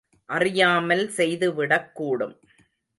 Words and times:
அறியாமல் 0.25 1.09
செய்து 1.09 1.53
விடக் 1.53 1.95
கூடும். 1.95 2.39